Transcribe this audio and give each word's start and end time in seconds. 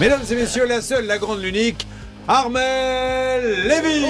Mesdames 0.00 0.22
et 0.30 0.34
messieurs, 0.36 0.64
la 0.64 0.80
seule, 0.80 1.06
la 1.06 1.18
grande, 1.18 1.42
l'unique, 1.42 1.84
Armel 2.28 3.66
Lévy 3.66 4.06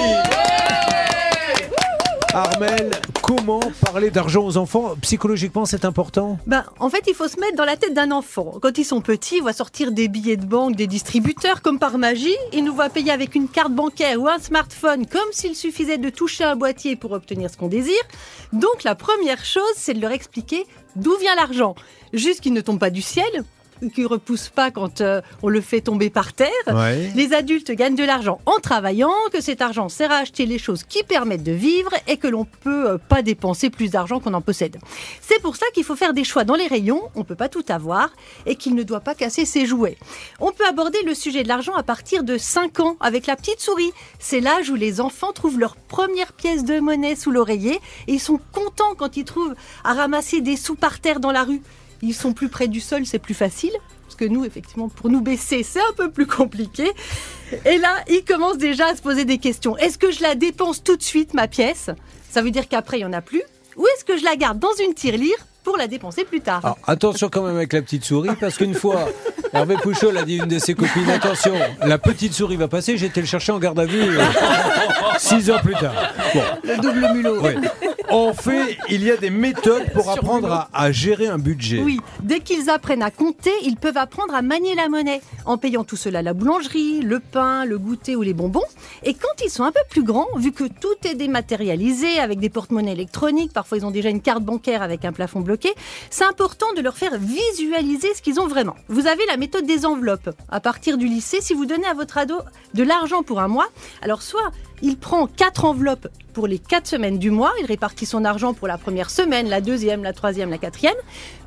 Armel, 2.34 2.90
comment 3.22 3.60
parler 3.80 4.10
d'argent 4.10 4.44
aux 4.44 4.58
enfants? 4.58 4.94
Psychologiquement, 5.00 5.64
c'est 5.64 5.86
important? 5.86 6.38
Ben, 6.46 6.64
en 6.78 6.90
fait, 6.90 7.04
il 7.08 7.14
faut 7.14 7.26
se 7.26 7.40
mettre 7.40 7.56
dans 7.56 7.64
la 7.64 7.78
tête 7.78 7.94
d'un 7.94 8.10
enfant. 8.10 8.58
Quand 8.60 8.76
ils 8.76 8.84
sont 8.84 9.00
petits, 9.00 9.36
ils 9.36 9.40
voient 9.40 9.54
sortir 9.54 9.90
des 9.90 10.08
billets 10.08 10.36
de 10.36 10.44
banque 10.44 10.76
des 10.76 10.86
distributeurs 10.86 11.62
comme 11.62 11.78
par 11.78 11.96
magie. 11.96 12.36
Ils 12.52 12.64
nous 12.64 12.74
voient 12.74 12.90
payer 12.90 13.10
avec 13.10 13.34
une 13.34 13.48
carte 13.48 13.72
bancaire 13.72 14.20
ou 14.20 14.28
un 14.28 14.38
smartphone 14.38 15.06
comme 15.06 15.32
s'il 15.32 15.56
suffisait 15.56 15.96
de 15.96 16.10
toucher 16.10 16.44
un 16.44 16.54
boîtier 16.54 16.96
pour 16.96 17.12
obtenir 17.12 17.48
ce 17.50 17.56
qu'on 17.56 17.68
désire. 17.68 17.94
Donc, 18.52 18.84
la 18.84 18.94
première 18.94 19.42
chose, 19.42 19.62
c'est 19.76 19.94
de 19.94 20.02
leur 20.02 20.12
expliquer 20.12 20.66
d'où 20.96 21.16
vient 21.16 21.34
l'argent. 21.34 21.74
Juste 22.12 22.42
qu'il 22.42 22.52
ne 22.52 22.60
tombe 22.60 22.78
pas 22.78 22.90
du 22.90 23.00
ciel, 23.00 23.42
qui 23.94 24.04
repousse 24.04 24.48
pas 24.48 24.70
quand 24.70 25.00
euh, 25.00 25.20
on 25.42 25.48
le 25.48 25.60
fait 25.60 25.80
tomber 25.80 26.10
par 26.10 26.32
terre. 26.32 26.48
Ouais. 26.66 27.10
Les 27.14 27.32
adultes 27.32 27.70
gagnent 27.70 27.94
de 27.94 28.04
l'argent 28.04 28.40
en 28.46 28.58
travaillant, 28.60 29.12
que 29.32 29.40
cet 29.40 29.62
argent 29.62 29.88
sert 29.88 30.10
à 30.10 30.16
acheter 30.16 30.46
les 30.46 30.58
choses 30.58 30.84
qui 30.84 31.02
permettent 31.02 31.42
de 31.42 31.52
vivre 31.52 31.90
et 32.06 32.16
que 32.16 32.28
l'on 32.28 32.44
peut 32.44 32.90
euh, 32.90 32.98
pas 32.98 33.22
dépenser 33.22 33.70
plus 33.70 33.90
d'argent 33.90 34.20
qu'on 34.20 34.34
en 34.34 34.40
possède. 34.40 34.78
C'est 35.20 35.40
pour 35.40 35.56
ça 35.56 35.66
qu'il 35.74 35.84
faut 35.84 35.96
faire 35.96 36.12
des 36.12 36.24
choix 36.24 36.44
dans 36.44 36.54
les 36.54 36.66
rayons, 36.66 37.02
on 37.14 37.24
peut 37.24 37.34
pas 37.34 37.48
tout 37.48 37.64
avoir 37.68 38.10
et 38.46 38.56
qu'il 38.56 38.74
ne 38.74 38.82
doit 38.82 39.00
pas 39.00 39.14
casser 39.14 39.44
ses 39.44 39.66
jouets. 39.66 39.96
On 40.40 40.52
peut 40.52 40.66
aborder 40.66 40.98
le 41.04 41.14
sujet 41.14 41.42
de 41.42 41.48
l'argent 41.48 41.74
à 41.74 41.82
partir 41.82 42.24
de 42.24 42.38
5 42.38 42.80
ans 42.80 42.96
avec 43.00 43.26
la 43.26 43.36
petite 43.36 43.60
souris. 43.60 43.92
C'est 44.18 44.40
l'âge 44.40 44.70
où 44.70 44.74
les 44.74 45.00
enfants 45.00 45.32
trouvent 45.32 45.58
leur 45.58 45.76
première 45.76 46.32
pièce 46.32 46.64
de 46.64 46.80
monnaie 46.80 47.16
sous 47.16 47.30
l'oreiller 47.30 47.80
et 48.06 48.14
ils 48.14 48.20
sont 48.20 48.40
contents 48.52 48.94
quand 48.96 49.16
ils 49.16 49.24
trouvent 49.24 49.54
à 49.84 49.94
ramasser 49.94 50.40
des 50.40 50.56
sous 50.56 50.74
par 50.74 51.00
terre 51.00 51.20
dans 51.20 51.32
la 51.32 51.44
rue. 51.44 51.62
Ils 52.02 52.14
sont 52.14 52.32
plus 52.32 52.48
près 52.48 52.68
du 52.68 52.80
sol, 52.80 53.04
c'est 53.06 53.18
plus 53.18 53.34
facile. 53.34 53.72
Parce 54.04 54.14
que 54.16 54.24
nous, 54.24 54.44
effectivement, 54.44 54.88
pour 54.88 55.10
nous 55.10 55.20
baisser, 55.20 55.62
c'est 55.62 55.80
un 55.80 55.92
peu 55.96 56.10
plus 56.10 56.26
compliqué. 56.26 56.90
Et 57.66 57.78
là, 57.78 57.90
ils 58.08 58.24
commencent 58.24 58.56
déjà 58.58 58.86
à 58.86 58.96
se 58.96 59.02
poser 59.02 59.24
des 59.24 59.38
questions. 59.38 59.76
Est-ce 59.76 59.98
que 59.98 60.10
je 60.10 60.22
la 60.22 60.34
dépense 60.34 60.82
tout 60.82 60.96
de 60.96 61.02
suite, 61.02 61.34
ma 61.34 61.46
pièce? 61.48 61.90
Ça 62.30 62.40
veut 62.42 62.50
dire 62.50 62.68
qu'après, 62.68 62.98
il 62.98 63.00
n'y 63.00 63.06
en 63.06 63.12
a 63.12 63.20
plus. 63.20 63.42
Ou 63.76 63.86
est-ce 63.86 64.04
que 64.04 64.16
je 64.16 64.24
la 64.24 64.36
garde 64.36 64.58
dans 64.58 64.72
une 64.84 64.94
tirelire 64.94 65.36
pour 65.62 65.76
la 65.76 65.86
dépenser 65.88 66.24
plus 66.24 66.40
tard? 66.40 66.60
Alors, 66.64 66.78
attention 66.86 67.28
quand 67.28 67.42
même 67.42 67.56
avec 67.56 67.72
la 67.74 67.82
petite 67.82 68.04
souris, 68.04 68.30
parce 68.40 68.56
qu'une 68.56 68.74
fois, 68.74 69.08
Hervé 69.52 69.76
Pouchol 69.76 70.16
a 70.16 70.22
dit 70.24 70.40
à 70.40 70.44
une 70.44 70.48
de 70.50 70.58
ses 70.58 70.74
copines, 70.74 71.08
attention, 71.10 71.52
la 71.84 71.98
petite 71.98 72.32
souris 72.32 72.56
va 72.56 72.66
passer, 72.68 72.96
j'ai 72.96 73.06
été 73.06 73.20
le 73.20 73.26
chercher 73.26 73.52
en 73.52 73.58
garde 73.58 73.78
à 73.78 73.84
vue 73.84 74.18
euh, 74.18 74.22
six 75.18 75.48
heures 75.50 75.60
plus 75.62 75.74
tard. 75.74 75.94
Bon, 76.34 76.42
Le 76.64 76.76
double 76.78 77.12
mulot. 77.14 77.40
oui. 77.42 77.54
En 78.10 78.32
fait, 78.32 78.78
il 78.88 79.04
y 79.04 79.10
a 79.10 79.16
des 79.16 79.30
méthodes 79.30 79.92
pour 79.92 80.10
apprendre 80.10 80.50
à, 80.50 80.68
à 80.72 80.92
gérer 80.92 81.26
un 81.26 81.38
budget. 81.38 81.80
Oui, 81.82 82.00
dès 82.22 82.40
qu'ils 82.40 82.70
apprennent 82.70 83.02
à 83.02 83.10
compter, 83.10 83.52
ils 83.64 83.76
peuvent 83.76 83.96
apprendre 83.96 84.34
à 84.34 84.42
manier 84.42 84.74
la 84.74 84.88
monnaie 84.88 85.20
en 85.44 85.58
payant 85.58 85.84
tout 85.84 85.96
cela 85.96 86.20
à 86.20 86.22
la 86.22 86.32
boulangerie, 86.32 87.00
le 87.02 87.20
pain, 87.20 87.64
le 87.64 87.78
goûter 87.78 88.16
ou 88.16 88.22
les 88.22 88.34
bonbons. 88.34 88.64
Et 89.04 89.14
quand 89.14 89.42
ils 89.44 89.50
sont 89.50 89.64
un 89.64 89.72
peu 89.72 89.80
plus 89.90 90.02
grands, 90.02 90.26
vu 90.36 90.52
que 90.52 90.64
tout 90.64 90.94
est 91.04 91.14
dématérialisé 91.14 92.18
avec 92.18 92.38
des 92.40 92.48
porte-monnaies 92.48 92.92
électroniques, 92.92 93.52
parfois 93.52 93.78
ils 93.78 93.86
ont 93.86 93.90
déjà 93.90 94.08
une 94.08 94.22
carte 94.22 94.42
bancaire 94.42 94.82
avec 94.82 95.04
un 95.04 95.12
plafond 95.12 95.40
bloqué, 95.40 95.72
c'est 96.10 96.24
important 96.24 96.72
de 96.76 96.80
leur 96.80 96.96
faire 96.96 97.18
visualiser 97.18 98.14
ce 98.14 98.22
qu'ils 98.22 98.40
ont 98.40 98.46
vraiment. 98.46 98.74
Vous 98.88 99.06
avez 99.06 99.24
la 99.26 99.36
méthode 99.36 99.66
des 99.66 99.84
enveloppes. 99.84 100.30
À 100.48 100.60
partir 100.60 100.98
du 100.98 101.06
lycée, 101.06 101.40
si 101.40 101.54
vous 101.54 101.66
donnez 101.66 101.86
à 101.86 101.94
votre 101.94 102.18
ado 102.18 102.38
de 102.74 102.82
l'argent 102.82 103.22
pour 103.22 103.40
un 103.40 103.48
mois, 103.48 103.68
alors 104.02 104.22
soit 104.22 104.50
il 104.82 104.96
prend 104.96 105.26
quatre 105.26 105.64
enveloppes 105.64 106.08
pour 106.38 106.46
les 106.46 106.60
quatre 106.60 106.86
semaines 106.86 107.18
du 107.18 107.32
mois, 107.32 107.52
il 107.58 107.66
répartit 107.66 108.06
son 108.06 108.24
argent 108.24 108.54
pour 108.54 108.68
la 108.68 108.78
première 108.78 109.10
semaine, 109.10 109.48
la 109.48 109.60
deuxième, 109.60 110.04
la 110.04 110.12
troisième, 110.12 110.50
la 110.50 110.58
quatrième, 110.58 110.94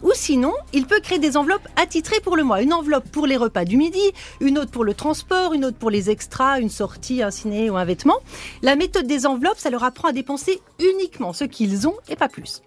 ou 0.04 0.12
sinon, 0.14 0.52
il 0.74 0.86
peut 0.86 1.00
créer 1.00 1.18
des 1.18 1.38
enveloppes 1.38 1.66
attitrées 1.78 2.20
pour 2.20 2.36
le 2.36 2.44
mois. 2.44 2.62
Une 2.62 2.74
enveloppe 2.74 3.10
pour 3.10 3.26
les 3.26 3.38
repas 3.38 3.64
du 3.64 3.78
midi, 3.78 4.02
une 4.42 4.58
autre 4.58 4.72
pour 4.72 4.84
le 4.84 4.94
transport, 4.94 5.54
une 5.54 5.64
autre 5.64 5.78
pour 5.78 5.92
les 5.92 6.10
extras, 6.10 6.60
une 6.60 6.70
sortie, 6.70 7.24
un 7.24 7.32
ciné 7.32 7.70
ou 7.70 7.78
un 7.78 7.86
vêtement. 7.86 8.18
La 8.64 8.76
méthode 8.76 9.08
des 9.08 9.26
enveloppes, 9.26 9.60
ça 9.60 9.70
leur 9.70 9.86
apprend 9.86 10.10
à 10.10 10.12
dépenser 10.12 10.60
uniquement 10.80 11.32
ce 11.32 11.46
qu'ils 11.46 11.88
ont 11.88 11.96
et 12.10 12.18
pas 12.18 12.28
plus. 12.28 12.62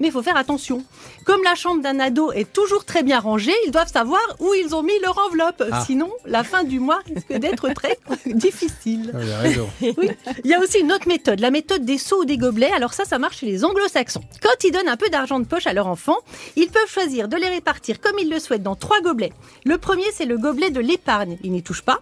Mais 0.00 0.08
il 0.08 0.12
faut 0.12 0.22
faire 0.22 0.36
attention. 0.36 0.84
Comme 1.24 1.42
la 1.44 1.54
chambre 1.54 1.82
d'un 1.82 1.98
ado 1.98 2.32
est 2.32 2.52
toujours 2.52 2.84
très 2.84 3.02
bien 3.02 3.20
rangée, 3.20 3.54
ils 3.66 3.70
doivent 3.70 3.90
savoir 3.90 4.20
où 4.38 4.52
ils 4.54 4.74
ont 4.74 4.82
mis 4.82 4.98
leur 5.02 5.18
enveloppe. 5.18 5.62
Ah. 5.70 5.82
Sinon, 5.86 6.10
la 6.26 6.44
fin 6.44 6.64
du 6.64 6.80
mois 6.80 7.00
risque 7.06 7.32
d'être 7.32 7.70
très 7.70 7.98
difficile. 8.26 9.10
Vous 9.12 9.20
avez 9.20 9.34
raison. 9.34 9.68
Oui. 9.80 10.09
Il 10.44 10.50
y 10.50 10.54
a 10.54 10.60
aussi 10.60 10.78
une 10.80 10.92
autre 10.92 11.08
méthode, 11.08 11.40
la 11.40 11.50
méthode 11.50 11.84
des 11.84 11.98
seaux 11.98 12.22
ou 12.22 12.24
des 12.24 12.36
gobelets. 12.36 12.72
Alors 12.72 12.94
ça, 12.94 13.04
ça 13.04 13.18
marche 13.18 13.38
chez 13.38 13.46
les 13.46 13.64
anglo-saxons. 13.64 14.22
Quand 14.42 14.64
ils 14.64 14.72
donnent 14.72 14.88
un 14.88 14.96
peu 14.96 15.08
d'argent 15.08 15.40
de 15.40 15.46
poche 15.46 15.66
à 15.66 15.72
leur 15.72 15.86
enfant, 15.86 16.16
ils 16.56 16.68
peuvent 16.68 16.88
choisir 16.88 17.28
de 17.28 17.36
les 17.36 17.48
répartir 17.48 18.00
comme 18.00 18.18
ils 18.18 18.30
le 18.30 18.38
souhaitent 18.38 18.62
dans 18.62 18.76
trois 18.76 19.00
gobelets. 19.00 19.32
Le 19.64 19.78
premier, 19.78 20.10
c'est 20.12 20.26
le 20.26 20.38
gobelet 20.38 20.70
de 20.70 20.80
l'épargne. 20.80 21.38
Ils 21.42 21.52
n'y 21.52 21.62
touchent 21.62 21.82
pas. 21.82 22.00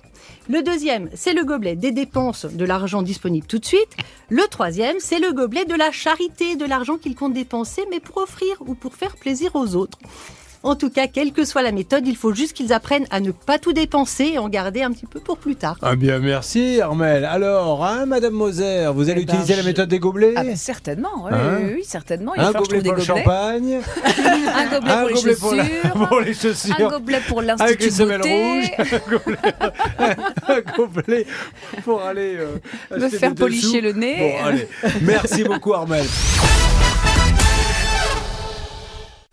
Le 0.49 0.63
deuxième, 0.63 1.11
c'est 1.15 1.35
le 1.35 1.45
gobelet 1.45 1.77
des 1.77 1.93
dépenses, 1.93 2.47
de 2.47 2.65
l'argent 2.65 3.03
disponible 3.03 3.47
tout 3.47 3.59
de 3.59 3.65
suite. 3.65 3.97
Le 4.31 4.43
troisième, 4.49 4.97
c'est 4.99 5.19
le 5.19 5.33
gobelet 5.33 5.65
de 5.65 5.75
la 5.75 5.93
charité, 5.93 6.57
de 6.57 6.65
l'argent 6.65 6.99
qu'ils 6.99 7.15
comptent 7.15 7.35
dépenser, 7.35 7.85
mais 7.91 8.01
pour 8.01 8.19
offrir 8.19 8.57
ou 8.67 8.75
pour 8.75 8.95
faire 8.95 9.17
plaisir 9.17 9.55
aux 9.55 9.75
autres. 9.77 9.99
En 10.65 10.75
tout 10.75 10.91
cas, 10.91 11.07
quelle 11.07 11.33
que 11.33 11.45
soit 11.45 11.63
la 11.63 11.71
méthode, 11.73 12.07
il 12.07 12.17
faut 12.17 12.35
juste 12.35 12.53
qu'ils 12.53 12.73
apprennent 12.73 13.07
à 13.11 13.21
ne 13.21 13.31
pas 13.31 13.59
tout 13.59 13.73
dépenser 13.73 14.33
et 14.35 14.39
en 14.39 14.49
garder 14.49 14.83
un 14.83 14.91
petit 14.91 15.07
peu 15.07 15.21
pour 15.21 15.39
plus 15.39 15.55
tard. 15.55 15.77
Ah 15.83 15.95
bien, 15.95 16.19
merci 16.19 16.81
Armel. 16.81 17.25
Alors, 17.25 17.85
hein, 17.85 18.07
Madame 18.07 18.33
Moser, 18.35 18.87
vous 18.93 19.09
allez 19.09 19.23
Eh 19.23 19.25
ben, 19.25 19.35
utiliser 19.35 19.55
la 19.57 19.63
méthode 19.63 19.89
des 19.89 19.99
gobelets 20.01 20.33
Ah 20.37 20.43
bah, 20.43 20.57
certainement, 20.57 21.11
oui, 21.25 21.31
Hein 21.33 21.59
oui, 21.63 21.73
oui, 21.77 21.85
certainement. 21.87 22.33
Il 22.35 22.43
Un 22.43 22.51
gobelet 22.53 22.83
pour 22.83 22.95
le 22.95 23.03
champagne, 23.03 23.79
Un 24.57 24.67
gobelet 24.69 24.93
un 24.93 25.07
pour 25.07 25.27
les 25.27 25.35
pour, 25.37 25.55
la- 25.55 25.65
chaussures. 25.65 25.93
pour 26.09 26.21
les 26.21 26.35
chaussures, 26.35 26.77
Un 26.79 26.89
gobelet 26.89 27.21
pour 27.29 27.39
avec 27.41 27.49
l'institut 27.61 27.85
les 27.85 27.91
semelles 27.91 28.19
beauté. 28.19 28.35
rouges, 28.35 28.71
un 28.79 29.11
gobelet, 29.11 29.55
un 30.49 30.77
gobelet 30.77 31.27
pour 31.85 32.03
aller 32.03 32.37
euh, 32.37 32.99
Me 32.99 33.09
faire 33.09 33.31
des 33.33 33.41
policher 33.43 33.81
dessous. 33.81 33.95
le 33.95 34.01
nez. 34.01 34.17
Bon, 34.19 34.45
allez. 34.47 34.69
Merci 35.03 35.45
beaucoup 35.45 35.73
Armel. 35.73 36.05